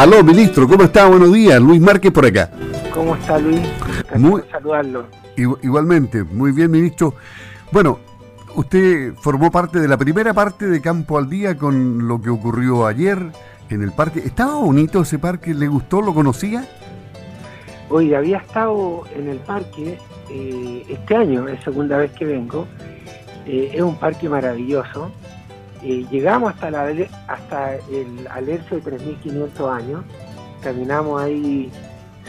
Aló, 0.00 0.24
ministro, 0.24 0.66
¿cómo 0.66 0.84
está? 0.84 1.06
Buenos 1.08 1.30
días. 1.30 1.60
Luis 1.60 1.78
Márquez 1.78 2.10
por 2.10 2.24
acá. 2.24 2.50
¿Cómo 2.94 3.16
está 3.16 3.38
Luis? 3.38 3.60
Muy, 4.16 4.40
saludarlo. 4.50 5.04
Igualmente, 5.36 6.24
muy 6.24 6.52
bien, 6.52 6.70
ministro. 6.70 7.12
Bueno, 7.70 7.98
usted 8.54 9.12
formó 9.16 9.50
parte 9.50 9.78
de 9.78 9.86
la 9.86 9.98
primera 9.98 10.32
parte 10.32 10.66
de 10.68 10.80
Campo 10.80 11.18
al 11.18 11.28
Día 11.28 11.58
con 11.58 12.08
lo 12.08 12.18
que 12.18 12.30
ocurrió 12.30 12.86
ayer 12.86 13.18
en 13.68 13.82
el 13.82 13.92
parque. 13.92 14.20
¿Estaba 14.20 14.54
bonito 14.54 15.02
ese 15.02 15.18
parque? 15.18 15.52
¿Le 15.52 15.68
gustó? 15.68 16.00
¿Lo 16.00 16.14
conocía? 16.14 16.64
Oye, 17.90 18.16
había 18.16 18.38
estado 18.38 19.04
en 19.14 19.28
el 19.28 19.38
parque 19.40 19.98
eh, 20.30 20.86
este 20.88 21.14
año, 21.14 21.46
es 21.46 21.62
segunda 21.62 21.98
vez 21.98 22.10
que 22.12 22.24
vengo. 22.24 22.66
Eh, 23.44 23.72
es 23.74 23.82
un 23.82 23.96
parque 23.96 24.30
maravilloso. 24.30 25.10
Eh, 25.82 26.06
llegamos 26.10 26.52
hasta, 26.52 27.74
el 27.74 28.28
alerce 28.28 28.80
de 28.80 28.98
3.500 28.98 29.76
años. 29.76 30.04
Caminamos 30.62 31.22
ahí 31.22 31.70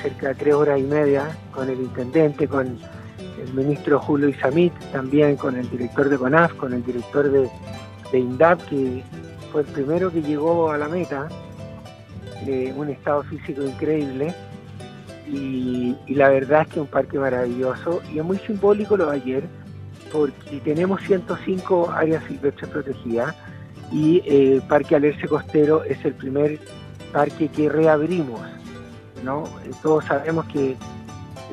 cerca 0.02 0.30
de 0.30 0.36
tres 0.36 0.54
horas 0.54 0.80
y 0.80 0.84
media 0.84 1.36
con 1.54 1.70
el 1.70 1.82
intendente, 1.82 2.48
con 2.48 2.80
el 3.18 3.54
ministro 3.54 4.00
Julio 4.00 4.30
Isamit, 4.30 4.74
también 4.92 5.36
con 5.36 5.58
el 5.58 5.70
director 5.70 6.08
de 6.08 6.18
CONAF, 6.18 6.54
con 6.54 6.74
el 6.74 6.84
director 6.84 7.30
de, 7.30 7.50
INDAP, 8.14 8.62
que 8.70 9.04
fue 9.52 9.62
el 9.62 9.68
primero 9.68 10.12
que 10.12 10.22
llegó 10.22 10.72
a 10.72 10.78
la 10.78 10.88
meta, 10.88 11.28
un 12.76 12.90
estado 12.90 13.24
físico 13.24 13.64
increíble. 13.64 14.34
Y, 15.28 15.96
la 16.08 16.30
verdad 16.30 16.62
es 16.62 16.68
que 16.68 16.74
es 16.74 16.82
un 16.82 16.88
parque 16.88 17.20
maravilloso 17.20 18.02
y 18.14 18.20
es 18.20 18.24
muy 18.24 18.38
simbólico 18.40 18.98
lo 18.98 19.10
de 19.12 19.18
ayer 19.18 19.44
porque 20.12 20.60
tenemos 20.64 21.02
105 21.02 21.92
áreas 21.92 22.24
silvestres 22.26 22.70
protegidas 22.70 23.36
y 23.92 24.22
eh, 24.26 24.62
Parque 24.68 24.96
Alerce 24.96 25.28
Costero 25.28 25.84
es 25.84 26.04
el 26.06 26.14
primer 26.14 26.60
parque 27.12 27.48
que 27.50 27.70
reabrimos. 27.70 28.42
¿no? 29.24 29.44
Todos 29.82 30.06
sabemos 30.06 30.46
que 30.48 30.76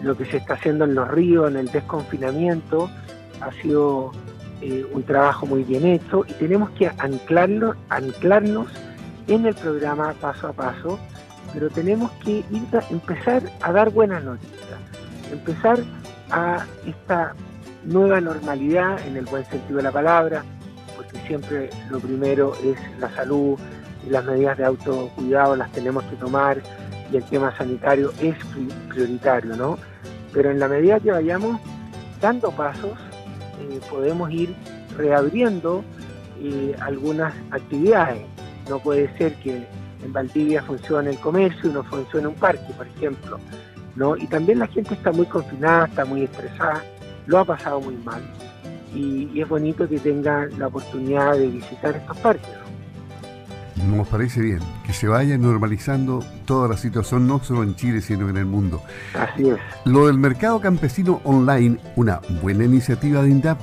lo 0.03 0.17
que 0.17 0.25
se 0.25 0.39
está 0.39 0.55
haciendo 0.55 0.85
en 0.85 0.95
los 0.95 1.09
ríos, 1.09 1.51
en 1.51 1.57
el 1.57 1.71
desconfinamiento, 1.71 2.91
ha 3.41 3.53
sido 3.61 4.13
eh, 4.61 4.87
un 4.93 5.03
trabajo 5.03 5.47
muy 5.47 5.65
bien 5.65 5.87
hecho 5.87 6.25
y 6.27 6.33
tenemos 6.35 6.71
que 6.71 6.89
anclarnos, 6.99 7.77
anclarnos 7.89 8.69
en 9.27 9.47
el 9.47 9.55
programa 9.55 10.15
paso 10.21 10.49
a 10.49 10.53
paso, 10.53 10.99
pero 11.53 11.69
tenemos 11.71 12.11
que 12.25 12.45
empezar 12.91 13.43
a 13.61 13.73
dar 13.73 13.91
buenas 13.91 14.25
noticias, 14.25 14.79
empezar 15.31 15.79
a 16.31 16.65
esta 16.87 17.35
nueva 17.89 18.21
normalidad 18.21 18.99
en 19.07 19.17
el 19.17 19.25
buen 19.25 19.45
sentido 19.47 19.79
de 19.79 19.83
la 19.85 19.93
palabra, 19.93 20.45
porque 20.97 21.19
siempre 21.27 21.71
lo 21.91 21.99
primero 21.99 22.55
es 22.63 22.79
la 23.01 23.11
salud 23.15 23.59
y 24.07 24.11
las 24.11 24.25
medidas 24.25 24.59
de 24.59 24.65
autocuidado 24.65 25.57
las 25.57 25.73
tenemos 25.73 26.05
que 26.05 26.17
tomar 26.17 26.59
y 27.11 27.17
el 27.17 27.25
tema 27.25 27.57
sanitario 27.57 28.13
es 28.21 28.37
prioritario, 28.89 29.57
¿no? 29.57 29.79
Pero 30.33 30.51
en 30.51 30.59
la 30.59 30.69
medida 30.69 31.01
que 31.01 31.11
vayamos 31.11 31.61
dando 32.21 32.51
pasos, 32.51 32.93
eh, 33.61 33.81
podemos 33.89 34.31
ir 34.31 34.55
reabriendo 34.97 35.83
eh, 36.41 36.77
algunas 36.81 37.33
actividades. 37.51 38.23
No 38.69 38.79
puede 38.79 39.17
ser 39.17 39.35
que 39.37 39.67
en 40.05 40.13
Valdivia 40.13 40.63
funcione 40.63 41.11
el 41.11 41.19
comercio 41.19 41.71
y 41.71 41.73
no 41.73 41.83
funcione 41.85 42.29
un 42.29 42.35
parque, 42.35 42.73
por 42.77 42.87
ejemplo. 42.87 43.39
¿no? 43.97 44.17
Y 44.17 44.27
también 44.27 44.59
la 44.59 44.67
gente 44.67 44.95
está 44.95 45.11
muy 45.11 45.27
confinada, 45.27 45.87
está 45.87 46.05
muy 46.05 46.25
estresada, 46.25 46.83
lo 47.29 47.39
ha 47.39 47.45
pasado 47.45 47.81
muy 47.81 47.97
mal. 47.99 48.23
Y, 48.93 49.41
es 49.41 49.49
bonito 49.49 49.89
que 49.89 50.01
tengan 50.01 50.59
la 50.59 50.67
oportunidad 50.67 51.35
de 51.35 51.47
visitar 51.47 51.95
estos 51.95 52.17
parques. 52.19 52.49
Nos 53.87 54.09
parece 54.09 54.41
bien 54.41 54.59
que 54.85 54.93
se 54.93 55.07
vaya 55.07 55.39
normalizando 55.39 56.25
toda 56.47 56.69
la 56.69 56.77
situación, 56.77 57.29
no 57.29 57.39
solo 57.45 57.63
en 57.63 57.77
Chile, 57.77 58.01
sino 58.01 58.29
en 58.29 58.37
el 58.39 58.47
mundo. 58.47 58.83
Así 59.15 59.51
es. 59.51 59.59
Lo 59.85 60.07
del 60.09 60.19
mercado 60.19 60.61
campesino 60.61 61.21
online, 61.23 61.79
una 61.95 62.21
buena 62.43 62.65
iniciativa 62.65 63.23
de 63.23 63.29
INDAP. 63.29 63.61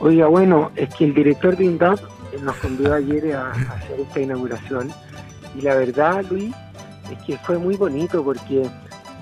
Oiga, 0.00 0.26
bueno, 0.28 0.70
es 0.76 0.94
que 0.94 1.04
el 1.04 1.14
director 1.14 1.56
de 1.56 1.64
INDAP 1.64 1.98
nos 2.42 2.56
convidó 2.56 2.94
ayer 2.94 3.34
a, 3.34 3.50
hacer 3.50 4.00
esta 4.00 4.20
inauguración 4.20 4.90
y 5.54 5.62
la 5.62 5.74
verdad, 5.74 6.24
Luis, 6.30 6.54
es 7.10 7.18
que 7.24 7.36
fue 7.38 7.58
muy 7.58 7.76
bonito 7.76 8.22
porque 8.22 8.62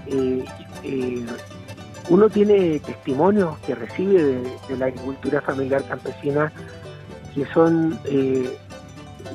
eh, 0.07 0.45
eh, 0.83 1.27
uno 2.11 2.29
tiene 2.29 2.79
testimonios 2.81 3.59
que 3.61 3.75
recibe 3.75 4.43
de, 4.69 4.77
la 4.77 4.87
agricultura 4.87 5.41
familiar 5.41 5.83
campesina 5.85 6.53
que 7.35 7.47
son 7.47 7.99
eh, 8.05 8.57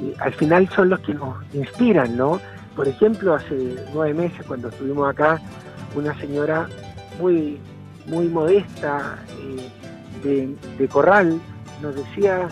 eh, 0.02 0.16
al 0.20 0.34
final 0.34 0.70
son 0.70 0.90
los 0.90 1.00
que 1.02 1.14
nos 1.14 1.36
inspiran, 1.54 2.16
¿no? 2.16 2.40
Por 2.76 2.88
ejemplo, 2.88 3.34
hace 3.36 3.76
nueve 3.94 4.14
meses 4.14 4.46
cuando 4.46 4.70
estuvimos 4.70 5.10
acá, 5.10 5.42
una 5.96 6.18
señora 6.20 6.70
muy, 7.20 7.60
muy 8.06 8.28
modesta 8.28 9.18
eh, 10.24 10.56
de, 10.78 10.88
Corral 10.88 11.40
nos 11.82 11.96
decía 11.96 12.48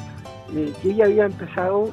eh, 0.54 0.74
que 0.82 0.92
ella 0.92 1.06
había 1.06 1.26
empezado 1.26 1.92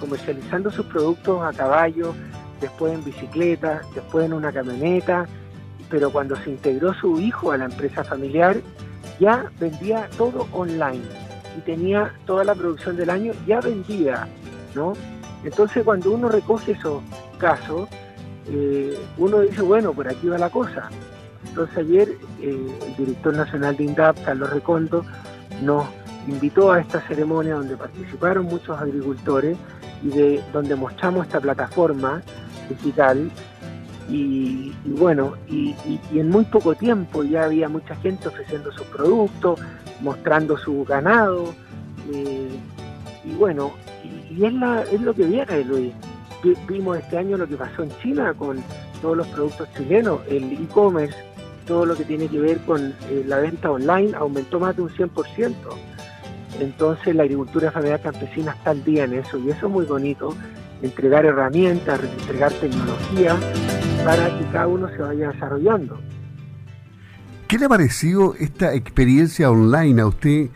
comercializando 0.00 0.70
sus 0.70 0.86
productos 0.86 1.42
a 1.42 1.52
caballo, 1.52 2.14
después 2.60 2.94
en 2.94 3.04
bicicleta, 3.04 3.82
después 3.94 4.24
en 4.24 4.32
una 4.32 4.52
camioneta, 4.52 5.26
pero 5.90 6.10
cuando 6.10 6.36
se 6.36 6.50
integró 6.50 6.94
su 6.94 7.20
hijo 7.20 7.52
a 7.52 7.58
la 7.58 7.66
empresa 7.66 8.04
familiar, 8.04 8.56
ya 9.20 9.50
vendía 9.58 10.08
todo 10.16 10.46
online 10.52 11.02
y 11.56 11.60
tenía 11.60 12.12
toda 12.26 12.44
la 12.44 12.54
producción 12.54 12.96
del 12.96 13.10
año 13.10 13.32
ya 13.46 13.60
vendida 13.60 14.28
entonces 15.44 15.84
cuando 15.84 16.12
uno 16.12 16.28
recoge 16.28 16.72
esos 16.72 17.02
casos, 17.38 17.88
eh, 18.48 18.98
uno 19.16 19.40
dice, 19.40 19.62
bueno, 19.62 19.92
por 19.92 20.08
aquí 20.08 20.28
va 20.28 20.38
la 20.38 20.50
cosa. 20.50 20.90
Entonces 21.46 21.78
ayer 21.78 22.08
eh, 22.40 22.78
el 22.86 22.96
director 22.96 23.34
nacional 23.34 23.76
de 23.76 23.84
INDAP, 23.84 24.22
Carlos 24.24 24.50
Recondo, 24.50 25.04
nos 25.62 25.86
invitó 26.28 26.72
a 26.72 26.80
esta 26.80 27.00
ceremonia 27.06 27.54
donde 27.54 27.76
participaron 27.76 28.46
muchos 28.46 28.78
agricultores 28.78 29.56
y 30.02 30.08
de 30.08 30.42
donde 30.52 30.74
mostramos 30.74 31.26
esta 31.26 31.40
plataforma 31.40 32.22
digital 32.68 33.30
y, 34.08 34.72
bueno, 34.84 35.34
y, 35.48 35.74
en 36.14 36.30
muy 36.30 36.44
poco 36.44 36.74
tiempo 36.74 37.24
ya 37.24 37.44
había 37.44 37.68
mucha 37.68 37.96
gente 37.96 38.28
ofreciendo 38.28 38.70
sus 38.72 38.86
productos, 38.86 39.60
mostrando 40.00 40.56
su 40.56 40.84
ganado, 40.84 41.54
eh, 42.12 42.48
y 43.24 43.34
bueno, 43.34 43.72
y 44.30 44.44
es, 44.44 44.52
la, 44.52 44.82
es 44.82 45.00
lo 45.00 45.14
que 45.14 45.24
viene, 45.24 45.64
Luis. 45.64 45.92
Vimos 46.68 46.98
este 46.98 47.18
año 47.18 47.36
lo 47.36 47.48
que 47.48 47.56
pasó 47.56 47.82
en 47.82 47.90
China 48.00 48.32
con 48.34 48.62
todos 49.02 49.16
los 49.16 49.26
productos 49.28 49.68
chilenos, 49.76 50.20
el 50.28 50.52
e-commerce, 50.52 51.16
todo 51.66 51.84
lo 51.84 51.96
que 51.96 52.04
tiene 52.04 52.28
que 52.28 52.38
ver 52.38 52.58
con 52.60 52.94
eh, 53.10 53.24
la 53.26 53.38
venta 53.38 53.70
online 53.70 54.14
aumentó 54.16 54.60
más 54.60 54.76
de 54.76 54.82
un 54.82 54.90
100%. 54.90 55.54
Entonces 56.60 57.14
la 57.16 57.24
agricultura 57.24 57.72
familiar 57.72 58.00
campesina 58.00 58.52
está 58.52 58.70
al 58.70 58.84
día 58.84 59.04
en 59.04 59.14
eso 59.14 59.38
y 59.38 59.50
eso 59.50 59.66
es 59.66 59.72
muy 59.72 59.84
bonito, 59.84 60.34
entregar 60.82 61.26
herramientas, 61.26 62.00
entregar 62.20 62.52
tecnología 62.52 63.36
para 64.06 64.38
que 64.38 64.44
cada 64.52 64.68
uno 64.68 64.88
se 64.88 64.98
vaya 64.98 65.32
desarrollando. 65.32 65.98
¿Qué 67.48 67.58
le 67.58 67.64
ha 67.64 67.68
parecido 67.68 68.36
esta 68.38 68.72
experiencia 68.72 69.50
online 69.50 70.00
a 70.00 70.06
usted 70.06 70.48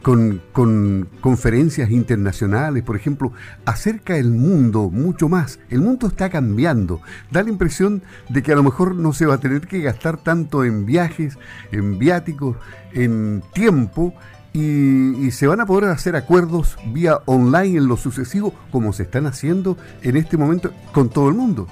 con, 0.00 1.08
conferencias 1.20 1.90
internacionales, 1.90 2.84
por 2.84 2.94
ejemplo, 2.94 3.32
acerca 3.64 4.16
el 4.16 4.30
mundo 4.30 4.90
mucho 4.90 5.28
más. 5.28 5.58
El 5.70 5.80
mundo 5.80 6.06
está 6.06 6.30
cambiando. 6.30 7.00
Da 7.32 7.42
la 7.42 7.48
impresión 7.48 8.02
de 8.28 8.42
que 8.44 8.52
a 8.52 8.56
lo 8.56 8.62
mejor 8.62 8.94
no 8.94 9.12
se 9.12 9.26
va 9.26 9.34
a 9.34 9.40
tener 9.40 9.62
que 9.66 9.80
gastar 9.80 10.18
tanto 10.18 10.62
en 10.62 10.86
viajes, 10.86 11.36
en 11.72 11.98
viáticos, 11.98 12.58
en 12.92 13.42
tiempo, 13.54 14.14
y, 14.52 15.32
se 15.32 15.48
van 15.48 15.60
a 15.60 15.66
poder 15.66 15.90
hacer 15.90 16.14
acuerdos 16.14 16.76
vía 16.92 17.18
online 17.24 17.78
en 17.78 17.88
lo 17.88 17.96
sucesivo, 17.96 18.54
como 18.70 18.92
se 18.92 19.02
están 19.02 19.26
haciendo 19.26 19.76
en 20.02 20.16
este 20.16 20.36
momento 20.36 20.70
con 20.92 21.08
todo 21.08 21.28
el 21.28 21.34
mundo. 21.34 21.66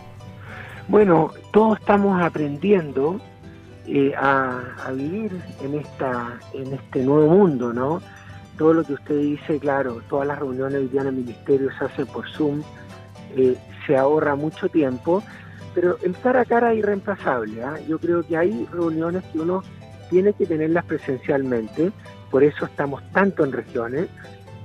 Bueno, 0.89 1.33
todos 1.53 1.79
estamos 1.79 2.21
aprendiendo 2.23 3.21
eh, 3.87 4.13
a, 4.17 4.91
vivir 4.95 5.33
en 5.63 5.75
esta 5.75 6.39
en 6.53 6.73
este 6.75 7.03
nuevo 7.03 7.29
mundo, 7.29 7.73
¿no? 7.73 8.01
todo 8.63 8.75
lo 8.75 8.85
que 8.85 8.93
usted 8.95 9.19
dice, 9.19 9.59
claro, 9.59 10.03
todas 10.09 10.27
las 10.29 10.39
reuniones 10.39 10.91
día 10.93 11.01
en 11.01 11.09
el 11.09 11.15
ministerio 11.15 11.71
se 11.79 11.85
hacen 11.85 12.07
por 12.07 12.29
Zoom, 12.31 12.63
eh, 13.37 13.57
se 13.87 13.97
ahorra 13.97 14.35
mucho 14.37 14.69
tiempo, 14.69 15.23
pero 15.75 15.97
el 16.03 16.17
cara 16.19 16.43
a 16.43 16.45
cara 16.45 16.73
es 16.73 16.79
irreemplazable. 16.79 17.63
¿ah? 17.65 17.79
Yo 17.89 17.99
creo 17.99 18.23
que 18.23 18.37
hay 18.37 18.67
reuniones 18.71 19.25
que 19.33 19.41
uno 19.41 19.63
tiene 20.11 20.33
que 20.35 20.47
tenerlas 20.47 20.85
presencialmente, 20.85 21.91
por 22.31 22.45
eso 22.45 22.67
estamos 22.67 23.03
tanto 23.11 23.45
en 23.45 23.53
regiones, 23.53 24.09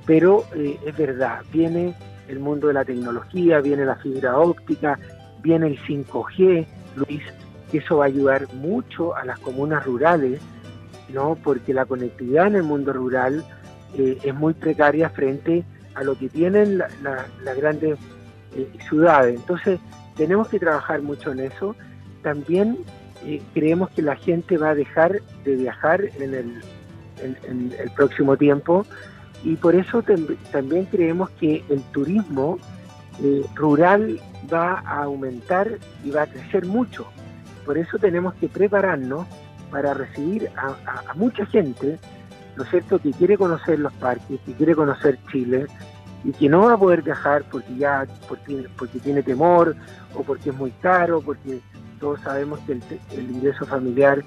pero 0.06 0.44
eh, 0.56 0.78
es 0.86 0.96
verdad, 0.96 1.42
viene 1.52 1.96
el 2.28 2.40
mundo 2.40 2.68
de 2.68 2.74
la 2.74 2.86
tecnología, 2.86 3.62
viene 3.62 3.86
la 3.86 3.96
fibra 3.96 4.38
óptica, 4.38 5.00
viene 5.48 5.68
el 5.68 5.80
5G, 5.80 6.66
Luis, 6.98 7.22
que 7.72 7.78
eso 7.78 7.98
va 7.98 8.06
a 8.06 8.08
ayudar 8.08 8.54
mucho 8.54 9.16
a 9.16 9.24
las 9.24 9.40
comunas 9.40 9.86
rurales, 9.86 10.42
¿no? 11.14 11.38
Porque 11.42 11.74
la 11.74 11.86
conectividad 11.86 12.48
en 12.48 12.56
el 12.56 12.64
mundo 12.64 12.92
rural 12.92 13.46
eh, 13.98 14.18
es 14.22 14.36
muy 14.36 14.54
precaria 14.54 15.10
frente 15.10 15.64
a 15.96 16.04
lo 16.04 16.18
que 16.18 16.28
tienen 16.28 16.78
las 16.78 17.58
grandes 17.58 17.98
ciudades. 18.90 19.36
Entonces, 19.36 19.80
tenemos 20.18 20.50
que 20.50 20.60
trabajar 20.60 21.02
mucho 21.02 21.32
en 21.32 21.40
eso. 21.40 21.76
También 22.24 22.80
creemos 23.54 23.90
que 23.92 24.02
la 24.02 24.16
gente 24.18 24.58
va 24.58 24.72
a 24.72 24.76
dejar 24.76 25.22
de 25.46 25.56
viajar 25.56 26.02
en 26.20 26.34
el, 26.34 26.62
en, 27.48 27.74
el 27.80 27.90
próximo 27.92 28.36
tiempo 28.36 28.86
y 29.44 29.56
por 29.56 29.76
eso 29.76 30.04
también 30.52 30.86
creemos 30.86 31.30
que 31.32 31.64
el 31.70 31.82
turismo 31.94 32.60
rural 33.56 34.20
va 34.52 34.80
a 34.86 35.04
aumentar 35.04 35.80
y 36.04 36.12
va 36.12 36.24
a 36.24 36.28
crecer 36.28 36.66
mucho. 36.66 37.08
Por 37.66 37.78
eso 37.78 37.98
tenemos 37.98 38.34
que 38.36 38.48
prepararnos 38.48 39.28
para 39.72 39.94
recibir 39.94 40.50
a, 40.56 41.14
mucha 41.16 41.46
gente, 41.46 42.00
¿no 42.56 42.64
es 42.64 42.70
cierto?, 42.70 43.00
que 43.00 43.12
quiere 43.12 43.38
conocer 43.38 43.80
los 43.80 43.94
parques, 43.94 44.40
que 44.46 44.54
quiere 44.54 44.76
conocer 44.76 45.20
Chile 45.32 45.68
y 46.24 46.32
que 46.32 46.50
no 46.50 46.62
va 46.62 46.74
a 46.74 46.78
poder 46.78 47.02
viajar 47.02 47.44
porque 47.52 47.76
ya 47.76 48.06
porque, 48.28 48.68
porque 48.78 49.00
tiene 49.00 49.22
temor 49.22 49.76
o 50.16 50.24
porque 50.24 50.50
es 50.50 50.56
muy 50.56 50.72
caro, 50.72 51.22
porque 51.22 51.62
todos 52.00 52.20
sabemos 52.22 52.60
que 52.62 52.74
el, 52.74 53.32
ingreso 53.32 53.66
familiar 53.66 54.24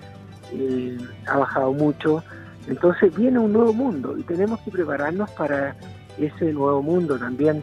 eh, 0.52 0.98
ha 1.26 1.38
bajado 1.38 1.72
mucho. 1.72 2.22
Entonces 2.68 3.14
viene 3.14 3.38
un 3.38 3.52
nuevo 3.52 3.72
mundo 3.72 4.16
y 4.18 4.22
tenemos 4.22 4.60
que 4.60 4.70
prepararnos 4.70 5.30
para 5.30 5.74
ese 6.18 6.52
nuevo 6.52 6.82
mundo. 6.82 7.18
También 7.18 7.62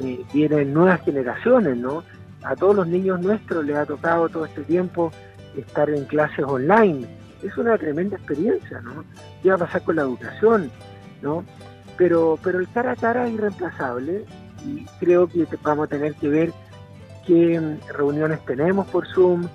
eh, 0.00 0.24
vienen 0.32 0.74
nuevas 0.74 1.00
generaciones, 1.02 1.76
¿no? 1.76 2.02
A 2.42 2.54
todos 2.54 2.76
los 2.76 2.86
niños 2.86 3.20
nuestros 3.20 3.64
les 3.64 3.76
ha 3.76 3.86
tocado 3.86 4.28
todo 4.28 4.44
este 4.44 4.62
tiempo 4.62 5.10
estar 5.56 5.90
en 5.90 6.04
clases 6.04 6.44
online. 6.44 7.06
Es 7.42 7.56
una 7.56 7.76
tremenda 7.78 8.16
experiencia, 8.16 8.80
¿no? 8.80 9.04
¿Qué 9.42 9.48
va 9.50 9.56
a 9.56 9.58
pasar 9.58 9.82
con 9.82 9.96
la 9.96 10.02
educación, 10.02 10.70
¿no? 11.22 11.44
Pero, 11.96 12.38
pero 12.42 12.58
el 12.60 12.68
cara 12.68 12.92
a 12.92 12.96
cara 12.96 13.26
es 13.26 13.34
irreemplazable 13.34 14.24
y 14.66 14.84
creo 15.00 15.28
que 15.28 15.46
vamos 15.62 15.86
a 15.86 15.88
tener 15.88 16.14
que 16.14 16.28
ver 16.28 16.52
qué 17.26 17.58
mm, 17.60 17.92
reuniones 17.94 18.44
tenemos 18.44 18.86
por 18.88 19.06
Zoom, 19.08 19.48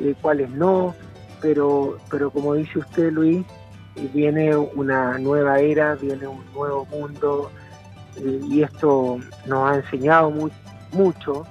eh, 0.00 0.14
cuáles 0.20 0.50
no, 0.50 0.94
pero, 1.40 1.98
pero 2.10 2.30
como 2.30 2.54
dice 2.54 2.78
usted, 2.78 3.12
Luis, 3.12 3.44
eh, 3.96 4.10
viene 4.12 4.56
una 4.56 5.18
nueva 5.18 5.60
era, 5.60 5.94
viene 5.94 6.26
un 6.26 6.44
nuevo 6.54 6.86
mundo 6.86 7.50
y 8.24 8.62
esto 8.62 9.18
nos 9.46 9.70
ha 9.70 9.76
enseñado 9.76 10.32
mucho, 10.92 11.46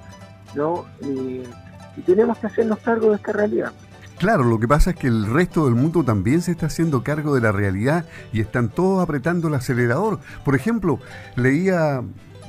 ¿no? 0.54 0.84
y 1.00 2.00
tenemos 2.02 2.38
que 2.38 2.46
hacernos 2.46 2.78
cargo 2.78 3.10
de 3.10 3.16
esta 3.16 3.32
realidad. 3.32 3.72
Claro, 4.18 4.42
lo 4.42 4.58
que 4.58 4.66
pasa 4.66 4.90
es 4.90 4.96
que 4.96 5.06
el 5.06 5.26
resto 5.26 5.66
del 5.66 5.76
mundo 5.76 6.02
también 6.02 6.42
se 6.42 6.50
está 6.50 6.66
haciendo 6.66 7.04
cargo 7.04 7.36
de 7.36 7.40
la 7.40 7.52
realidad 7.52 8.04
y 8.32 8.40
están 8.40 8.68
todos 8.68 9.00
apretando 9.00 9.46
el 9.46 9.54
acelerador. 9.54 10.18
Por 10.44 10.56
ejemplo, 10.56 10.98
leía 11.36 12.02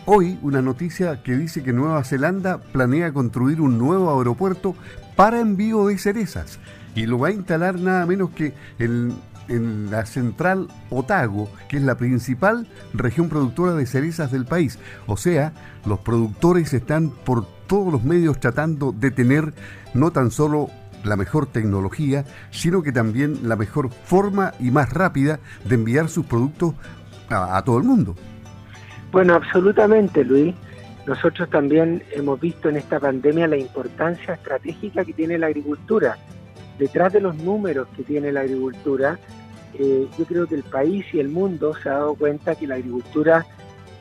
hoy 0.06 0.40
una 0.42 0.64
noticia 0.64 1.22
que 1.22 1.38
dice 1.38 1.62
que 1.62 1.72
Nueva 1.72 2.04
Zelanda 2.04 2.58
planea 2.58 3.14
construir 3.14 3.62
un 3.62 3.78
nuevo 3.78 4.18
aeropuerto 4.18 4.76
para 5.16 5.40
envío 5.40 5.86
de 5.86 6.00
cerezas 6.00 6.60
y 6.96 7.06
lo 7.06 7.20
va 7.20 7.28
a 7.28 7.34
instalar 7.34 7.80
nada 7.80 8.04
menos 8.08 8.32
que 8.32 8.56
en, 8.80 9.14
en 9.50 9.92
la 9.92 10.06
central 10.06 10.68
Otago, 10.90 11.50
que 11.68 11.78
es 11.78 11.84
la 11.84 11.98
principal 11.98 12.68
región 12.94 13.30
productora 13.30 13.74
de 13.74 13.86
cerezas 13.86 14.32
del 14.32 14.46
país. 14.46 14.80
O 15.08 15.18
sea, 15.18 15.54
los 15.86 16.00
productores 16.00 16.74
están 16.74 17.10
por 17.10 17.46
todos 17.68 17.92
los 17.92 18.04
medios 18.04 18.40
tratando 18.40 18.92
de 18.92 19.12
tener 19.12 19.54
no 19.94 20.12
tan 20.12 20.32
solo 20.32 20.70
la 21.04 21.16
mejor 21.16 21.48
tecnología, 21.48 22.26
sino 22.52 22.84
que 22.84 22.92
también 22.92 23.48
la 23.48 23.56
mejor 23.56 23.90
forma 23.90 24.54
y 24.60 24.72
más 24.72 24.92
rápida 24.92 25.40
de 25.66 25.76
enviar 25.76 26.10
sus 26.10 26.26
productos 26.26 26.74
a, 27.30 27.62
todo 27.64 27.78
el 27.78 27.84
mundo. 27.84 28.16
Bueno, 29.12 29.36
absolutamente, 29.36 30.24
Luis. 30.24 30.56
Nosotros 31.06 31.50
también 31.50 32.04
hemos 32.12 32.40
visto 32.40 32.70
en 32.70 32.78
esta 32.78 33.00
pandemia 33.00 33.48
la 33.48 33.58
importancia 33.58 34.34
estratégica 34.34 35.04
que 35.04 35.14
tiene 35.14 35.38
la 35.38 35.48
agricultura. 35.48 36.18
Detrás 36.78 37.14
de 37.14 37.22
los 37.22 37.36
números 37.36 37.88
que 37.96 38.04
tiene 38.04 38.32
la 38.32 38.42
agricultura, 38.42 39.18
yo 39.78 40.26
creo 40.26 40.48
que 40.48 40.56
el 40.56 40.64
país 40.64 41.06
y 41.14 41.20
el 41.20 41.30
mundo 41.30 41.74
se 41.82 41.90
ha 41.90 41.94
dado 41.94 42.16
cuenta 42.16 42.56
que 42.56 42.68
la 42.68 42.76
agricultura 42.76 43.46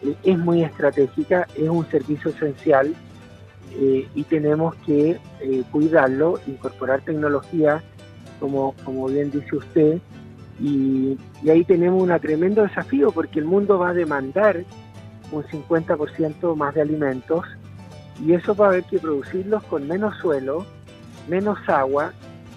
eh, 0.03 0.15
es 0.23 0.39
muy 0.39 0.63
estratégica, 0.63 1.47
es 1.57 1.69
un 1.69 1.89
servicio 1.91 2.31
esencial 2.31 2.95
eh, 3.73 4.09
y 4.15 4.25
tenemos 4.25 4.75
que 4.87 5.19
eh, 5.41 5.63
cuidarlo, 5.71 6.41
incorporar 6.47 7.01
tecnología, 7.03 7.83
como, 8.41 8.75
como 8.85 9.07
bien 9.07 9.31
dice 9.31 9.57
usted, 9.57 9.99
y, 10.61 11.17
ahí 11.49 11.65
tenemos 11.65 12.03
un 12.03 12.19
tremendo 12.21 12.63
desafío 12.63 13.13
porque 13.13 13.39
el 13.39 13.45
mundo 13.45 13.79
va 13.79 13.91
a 13.91 13.95
demandar 13.95 14.65
un 15.31 15.45
50% 15.45 16.57
más 16.57 16.75
de 16.75 16.81
alimentos 16.81 17.45
y 18.25 18.33
eso 18.33 18.57
va 18.57 18.67
a 18.67 18.69
haber 18.71 18.85
que 18.85 18.99
producirlos 18.99 19.63
con 19.65 19.87
menos 19.87 20.17
suelo, 20.19 20.67
menos 21.29 21.59
agua, 21.69 22.13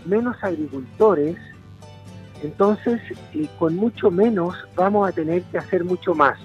menos 0.05 0.35
agricultores, 0.43 1.37
entonces 2.43 2.99
eh, 3.33 3.47
con 3.59 3.75
mucho 3.75 4.09
menos 4.09 4.55
vamos 4.75 5.07
a 5.07 5.11
tener 5.11 5.43
que 5.43 5.57
hacer 5.57 5.83
mucho 5.83 6.15
más. 6.15 6.37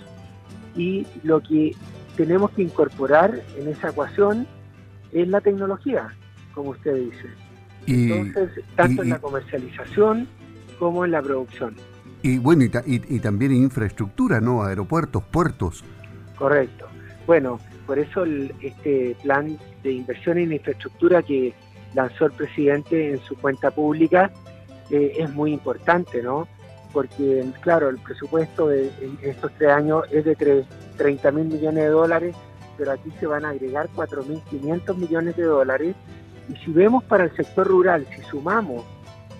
Y 0.76 1.06
lo 1.22 1.40
que 1.40 1.74
tenemos 2.16 2.50
que 2.50 2.62
incorporar 2.62 3.42
en 3.58 3.68
esa 3.68 3.90
ecuación 3.90 4.46
es 5.12 5.28
la 5.28 5.40
tecnología, 5.40 6.08
como 6.54 6.70
usted 6.70 6.94
dice. 6.96 7.28
Entonces, 7.86 8.64
tanto 8.74 9.02
en 9.02 9.10
la 9.10 9.18
comercialización 9.18 10.26
como 10.78 11.04
en 11.04 11.12
la 11.12 11.22
producción. 11.22 11.76
Y 12.22 12.38
bueno, 12.38 12.64
y, 12.64 13.20
también 13.20 13.52
en 13.52 13.58
infraestructura, 13.58 14.40
¿no? 14.40 14.64
Aeropuertos, 14.64 15.22
puertos. 15.24 15.84
Correcto. 16.36 16.86
Bueno, 17.26 17.60
por 17.86 17.98
eso 17.98 18.24
este 18.60 19.16
plan 19.22 19.56
de 19.82 19.92
inversión 19.92 20.38
en 20.38 20.52
infraestructura 20.52 21.22
que 21.22 21.54
lanzó 21.94 22.26
el 22.26 22.32
presidente 22.32 23.12
en 23.12 23.18
su 23.20 23.36
cuenta 23.36 23.70
pública 23.70 24.32
eh, 24.90 25.12
es 25.18 25.30
muy 25.32 25.52
importante, 25.52 26.22
¿no? 26.22 26.48
Porque, 26.92 27.44
claro, 27.60 27.88
el 27.88 27.98
presupuesto 27.98 28.68
de, 28.68 28.90
estos 29.22 29.52
tres 29.58 29.70
años 29.70 30.04
es 30.10 30.24
de 30.24 30.64
30 30.96 31.30
mil 31.32 31.46
millones 31.46 31.84
de 31.84 31.90
dólares 31.90 32.36
pero 32.76 32.92
aquí 32.92 33.10
se 33.18 33.26
van 33.26 33.44
a 33.44 33.50
agregar 33.50 33.88
4.500 33.94 34.96
millones 34.96 35.36
de 35.36 35.44
dólares. 35.44 35.96
Y 36.48 36.56
si 36.56 36.70
vemos 36.70 37.04
para 37.04 37.24
el 37.24 37.34
sector 37.34 37.66
rural, 37.66 38.06
si 38.14 38.22
sumamos 38.22 38.84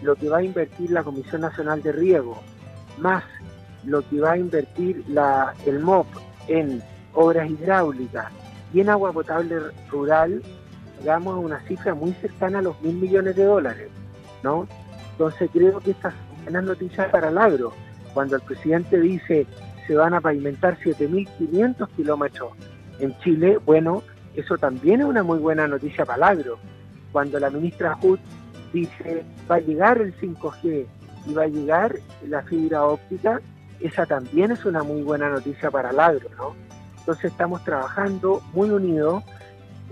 lo 0.02 0.16
que 0.16 0.28
va 0.28 0.38
a 0.38 0.42
invertir 0.42 0.90
la 0.90 1.02
Comisión 1.02 1.42
Nacional 1.42 1.82
de 1.82 1.92
Riego, 1.92 2.38
más 2.98 3.24
lo 3.84 4.06
que 4.08 4.20
va 4.20 4.32
a 4.32 4.38
invertir 4.38 5.04
la, 5.08 5.54
el 5.64 5.80
MOP 5.80 6.06
en 6.48 6.82
obras 7.14 7.48
hidráulicas 7.48 8.26
y 8.74 8.80
en 8.80 8.90
agua 8.90 9.12
potable 9.12 9.56
rural, 9.90 10.42
llegamos 11.00 11.34
a 11.34 11.38
una 11.38 11.60
cifra 11.60 11.94
muy 11.94 12.12
cercana 12.14 12.58
a 12.58 12.62
los 12.62 12.80
mil 12.82 12.96
millones 12.96 13.36
de 13.36 13.44
dólares, 13.44 13.88
¿no? 14.42 14.66
Entonces 15.16 15.48
creo 15.50 15.80
que 15.80 15.92
estas 15.92 16.12
son 16.12 16.44
buenas 16.44 16.64
noticias 16.64 17.08
para 17.08 17.30
el 17.30 17.38
agro. 17.38 17.72
Cuando 18.12 18.36
el 18.36 18.42
presidente 18.42 19.00
dice 19.00 19.46
se 19.86 19.94
van 19.94 20.12
a 20.12 20.20
pavimentar 20.20 20.76
7.500 20.80 21.88
kilómetros 21.96 22.52
en 22.98 23.16
Chile, 23.20 23.58
bueno, 23.64 24.02
eso 24.34 24.58
también 24.58 25.00
es 25.00 25.06
una 25.06 25.22
muy 25.22 25.38
buena 25.38 25.66
noticia 25.66 26.04
para 26.04 26.16
el 26.16 26.38
agro. 26.40 26.58
Cuando 27.12 27.38
la 27.40 27.48
ministra 27.48 27.94
Hood 27.94 28.18
dice 28.74 29.24
va 29.50 29.56
a 29.56 29.60
llegar 29.60 29.98
el 29.98 30.14
5G 30.18 30.86
y 31.26 31.32
va 31.32 31.44
a 31.44 31.48
llegar 31.48 31.96
la 32.28 32.42
fibra 32.42 32.84
óptica, 32.84 33.40
esa 33.80 34.04
también 34.04 34.50
es 34.50 34.66
una 34.66 34.82
muy 34.82 35.02
buena 35.02 35.30
noticia 35.30 35.70
para 35.70 35.90
el 35.90 36.00
agro, 36.00 36.28
¿no? 36.36 36.54
Entonces 36.98 37.30
estamos 37.30 37.64
trabajando 37.64 38.42
muy 38.52 38.68
unidos 38.68 39.22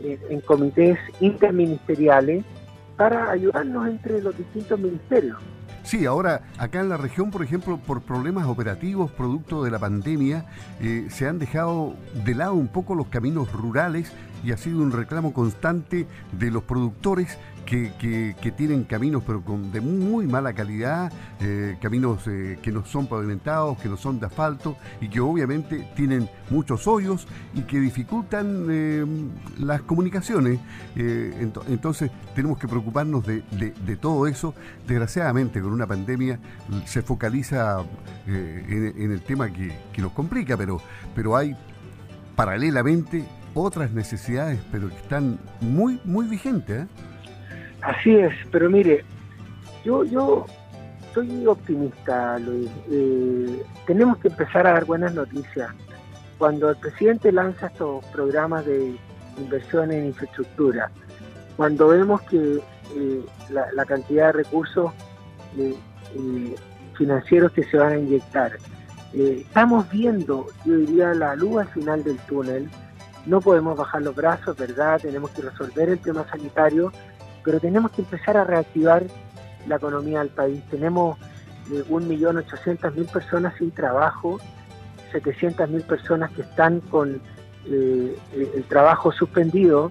eh, 0.03 0.19
en 0.29 0.41
comités 0.41 0.99
interministeriales 1.21 2.45
para 2.97 3.31
ayudarnos 3.31 3.89
entre 3.89 4.23
los 4.23 4.37
distintos 4.37 4.79
ministerios. 4.79 5.39
Sí, 5.85 6.07
ahora 6.07 6.43
acá 6.57 6.81
en 6.81 6.89
la 6.89 6.97
región, 6.97 7.31
por 7.31 7.43
ejemplo, 7.43 7.77
por 7.77 8.01
problemas 8.01 8.47
operativos 8.47 9.11
producto 9.11 9.63
de 9.65 9.71
la 9.71 9.79
pandemia, 9.79 10.47
eh, 10.81 11.09
se 11.11 11.29
han 11.29 11.39
dejado 11.39 11.95
de 12.25 12.35
lado 12.35 12.55
un 12.55 12.69
poco 12.69 12.95
los 12.95 13.09
caminos 13.09 13.53
rurales 13.53 14.11
y 14.45 14.53
ha 14.53 14.57
sido 14.57 14.83
un 14.83 14.93
reclamo 14.93 15.33
constante 15.33 16.07
de 16.33 16.51
los 16.51 16.63
productores 16.65 17.39
que, 17.65 18.35
que, 18.41 18.53
tienen 18.53 18.85
caminos 18.85 19.23
pero 19.27 19.43
con, 19.43 19.73
de 19.73 19.81
muy 19.81 20.27
mala 20.27 20.53
calidad, 20.53 21.11
eh, 21.41 21.77
caminos 21.81 22.27
eh, 22.27 22.59
que 22.63 22.71
no 22.71 22.85
son 22.85 23.07
pavimentados, 23.07 23.79
que 23.79 23.89
no 23.89 23.97
son 23.97 24.21
de 24.21 24.27
asfalto 24.27 24.77
y 25.01 25.09
que 25.09 25.21
obviamente 25.21 25.91
tienen 25.97 26.29
muchos 26.51 26.87
hoyos 26.87 27.27
y 27.55 27.63
que 27.63 27.81
dificultan 27.81 28.67
eh, 28.71 29.05
las 29.59 29.83
comunicaciones. 29.83 30.61
entonces 30.95 32.11
tenemos 32.35 32.59
que 32.59 32.69
preocuparnos 32.69 33.27
de, 33.27 33.43
de, 33.51 33.97
todo 33.97 34.27
eso. 34.27 34.55
Desgraciadamente 34.87 35.61
con 35.61 35.73
una 35.73 35.87
pandemia 35.87 36.39
se 36.85 37.03
focaliza 37.03 37.83
en, 38.27 39.11
el 39.11 39.23
tema 39.23 39.51
que, 39.51 39.73
que 39.93 40.03
nos 40.03 40.13
complica, 40.13 40.57
pero, 40.57 40.81
pero 41.15 41.37
hay 41.37 41.57
paralelamente 42.37 43.25
otras 43.55 43.91
necesidades, 43.93 44.59
pero 44.71 44.89
que 44.89 44.97
están 44.97 45.39
muy, 45.61 46.01
muy 46.05 46.27
vigentes. 46.27 46.87
Así 47.81 48.15
es, 48.17 48.33
pero 48.51 48.69
mire, 48.71 49.05
yo, 49.85 50.05
yo 50.05 50.47
soy 51.13 51.47
optimista, 51.47 52.39
Luis. 52.39 52.71
Eh, 52.91 53.63
tenemos 53.87 54.19
que 54.19 54.29
empezar 54.29 54.67
a 54.67 54.73
dar 54.73 54.85
buenas 54.85 55.15
noticias. 55.15 55.71
Cuando 56.39 56.71
el 56.71 56.77
presidente 56.77 57.31
lanza 57.31 57.69
estos 57.69 58.05
programas 58.07 58.67
de 58.67 58.97
inversión 59.39 59.93
en 59.93 60.07
infraestructura. 60.07 60.91
Cuando 61.57 61.89
vemos 61.89 62.23
que 62.23 62.61
eh, 62.97 63.25
la, 63.51 63.85
cantidad 63.85 64.27
de 64.27 64.33
recursos 64.33 64.93
eh, 65.57 65.75
eh, 66.15 66.55
financieros 66.97 67.53
que 67.53 67.65
se 67.65 67.77
van 67.77 67.93
a 67.93 67.99
inyectar, 67.99 68.53
estamos 69.13 69.89
viendo, 69.91 70.47
yo 70.65 70.77
diría, 70.77 71.15
la 71.15 71.37
luz 71.37 71.61
al 71.61 71.69
final 71.69 72.03
del 72.03 72.19
túnel. 72.21 72.69
No 73.27 73.41
podemos 73.41 73.77
bajar 73.77 74.03
los 74.03 74.15
brazos, 74.15 74.57
¿verdad? 74.57 75.01
Tenemos 75.01 75.31
que 75.31 75.43
resolver 75.43 75.89
el 75.89 75.99
tema 75.99 76.27
sanitario, 76.31 76.93
pero 77.43 77.61
tenemos 77.61 77.91
que 77.93 78.03
empezar 78.03 78.37
a 78.37 78.45
reactivar 78.45 79.05
la 79.67 79.77
economía 79.77 80.21
del 80.21 80.29
país. 80.29 80.63
Tenemos 80.71 81.19
1.800.000 81.71 83.11
personas 83.11 83.55
sin 83.59 83.71
trabajo, 83.71 84.39
700.000 85.13 85.83
personas 85.85 86.31
que 86.33 86.43
están 86.43 86.81
con 86.81 87.21
eh, 87.67 88.19
el 88.33 88.65
trabajo 88.65 89.11
suspendido, 89.13 89.91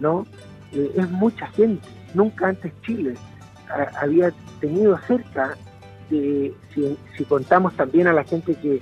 ¿no? 0.00 0.26
Eh, 0.72 0.92
es 0.96 1.10
mucha 1.10 1.46
gente. 1.48 1.88
Nunca 2.12 2.48
antes 2.48 2.72
Chile 2.82 3.14
había 4.00 4.32
tenido 4.60 4.98
cerca 5.06 5.56
de, 6.10 6.54
si, 6.74 7.24
contamos 7.24 7.74
también 7.74 8.06
a 8.06 8.12
la 8.12 8.24
gente 8.24 8.54
que, 8.54 8.80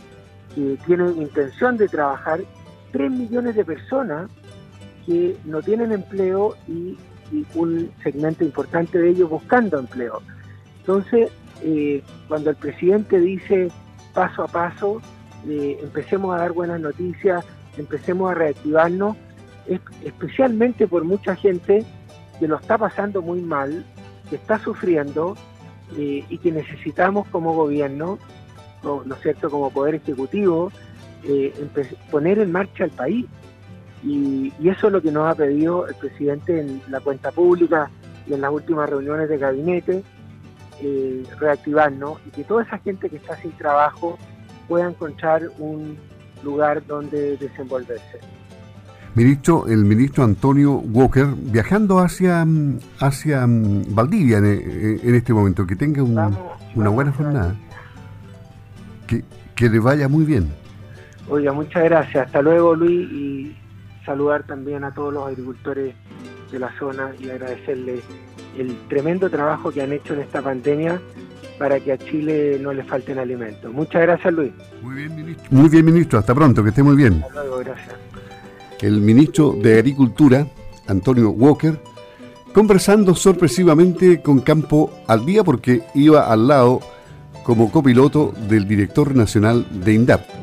tiene 0.85 1.11
intención 1.13 1.79
de 1.79 1.89
trabajar, 1.89 2.41
3 2.93 3.11
millones 3.11 3.57
de 3.57 3.65
personas 3.65 4.31
que 5.07 5.37
no 5.45 5.63
tienen 5.63 5.93
empleo 5.93 6.57
y, 6.69 6.97
un 7.55 7.91
segmento 8.03 8.45
importante 8.45 8.99
de 8.99 9.09
ellos 9.09 9.31
buscando 9.31 9.79
empleo. 9.79 10.21
Entonces, 10.81 11.31
eh, 11.63 12.03
cuando 12.29 12.51
el 12.51 12.57
presidente 12.57 13.19
dice 13.19 13.69
paso 14.13 14.43
a 14.43 14.49
paso, 14.49 15.01
empecemos 15.49 16.35
a 16.35 16.41
dar 16.41 16.53
buenas 16.53 16.81
noticias, 16.81 17.43
empecemos 17.79 18.31
a 18.31 18.35
reactivarnos, 18.35 19.17
especialmente 20.05 20.87
por 20.87 21.05
mucha 21.05 21.35
gente 21.35 21.87
que 22.39 22.49
lo 22.49 22.57
está 22.57 22.77
pasando 22.79 23.23
muy 23.23 23.41
mal, 23.41 23.85
que 24.29 24.37
está 24.37 24.59
sufriendo 24.59 25.37
eh, 25.97 26.25
y 26.29 26.39
que 26.39 26.53
necesitamos 26.53 27.29
como 27.29 27.55
gobierno, 27.55 28.19
¿no, 28.83 29.03
es 29.03 29.23
cierto?, 29.23 29.51
como 29.51 29.71
poder 29.71 29.97
ejecutivo, 29.97 30.73
eh, 31.25 31.52
poner 32.11 32.38
en 32.38 32.52
marcha 32.52 32.85
el 32.85 32.91
país. 32.91 33.26
Y, 34.05 34.52
eso 34.69 34.88
es 34.88 34.93
lo 34.93 35.02
que 35.02 35.12
nos 35.12 35.31
ha 35.31 35.35
pedido 35.35 35.87
el 35.87 35.95
presidente 35.95 36.61
en 36.61 36.83
la 36.88 37.00
cuenta 37.00 37.31
pública 37.31 37.91
y 38.26 38.35
en 38.35 38.41
las 38.41 38.52
últimas 38.52 38.88
reuniones 38.88 39.29
de 39.29 39.38
gabinete, 39.38 40.02
eh, 40.81 41.23
reactivarnos 41.38 42.19
y 42.26 42.31
que 42.31 42.45
toda 42.45 42.64
esa 42.64 42.79
gente 42.79 43.09
que 43.09 43.17
está 43.17 43.37
sin 43.37 43.52
trabajo 43.52 44.19
pueda 44.67 44.88
encontrar 44.88 45.43
un 45.59 45.97
lugar 46.43 46.85
donde 46.87 47.37
desenvolverse. 47.37 48.19
Ministro, 49.14 49.67
el 49.69 49.85
ministro 49.85 50.25
Antonio 50.25 50.73
Walker, 50.73 51.26
viajando 51.37 51.99
hacia, 51.99 52.47
hacia 52.99 53.47
mm, 53.47 53.95
Valdivia 53.95 54.38
en, 54.38 55.14
este 55.14 55.35
momento, 55.35 55.67
que 55.67 55.76
tenga 55.76 56.02
una 56.02 56.88
buena 56.88 57.12
jornada. 57.12 57.55
Que, 59.07 59.23
que 59.55 59.69
le 59.69 59.79
vaya 59.79 60.09
muy 60.09 60.25
bien. 60.25 60.62
Oiga, 61.29 61.52
muchas 61.52 61.85
gracias. 61.85 62.26
Hasta 62.26 62.43
luego, 62.43 62.75
Luis, 62.75 63.11
y 63.11 63.57
saludar 64.05 64.45
también 64.45 64.85
a 64.85 64.93
todos 64.93 65.12
los 65.12 65.26
agricultores 65.26 65.95
de 66.50 66.59
la 66.59 66.71
zona 66.79 67.12
y 67.19 67.31
agradecerles 67.31 68.00
el 68.59 68.76
tremendo 68.88 69.31
trabajo 69.31 69.71
que 69.71 69.83
han 69.83 69.93
hecho 69.93 70.14
en 70.14 70.21
esta 70.21 70.43
pandemia 70.43 71.00
para 71.59 71.81
que 71.81 71.93
a 71.93 71.99
Chile 71.99 72.59
no 72.61 72.73
le 72.73 72.83
falten 72.85 73.19
alimentos. 73.19 73.73
Muchas 73.73 74.02
gracias, 74.02 74.33
Luis. 74.35 74.52
Muy 74.83 74.97
bien, 74.97 75.17
ministro. 75.17 75.49
Muy 75.50 75.69
bien, 75.69 75.85
ministro. 75.85 76.19
Hasta 76.19 76.35
pronto, 76.35 76.62
que 76.62 76.71
esté 76.71 76.83
muy 76.83 76.97
bien. 76.97 77.23
Hasta 77.23 77.43
luego, 77.43 77.59
gracias. 77.59 77.95
El 78.81 79.00
ministro 79.00 79.52
de 79.52 79.79
Agricultura, 79.79 80.47
Antonio 80.88 81.31
Walker, 81.31 81.79
conversando 82.52 83.14
sorpresivamente 83.14 84.21
con 84.21 84.41
Campo 84.41 84.91
al 85.07 85.25
día 85.25 85.45
porque 85.45 85.83
iba 85.95 86.31
al 86.33 86.49
lado 86.49 86.81
como 87.45 87.71
copiloto 87.71 88.35
del 88.49 88.67
director 88.67 89.14
nacional 89.14 89.64
de 89.71 89.93
INDAP. 89.95 90.42